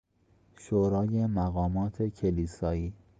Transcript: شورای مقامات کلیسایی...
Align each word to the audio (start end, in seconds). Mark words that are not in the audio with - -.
شورای 0.57 1.25
مقامات 1.27 2.01
کلیسایی... 2.09 2.93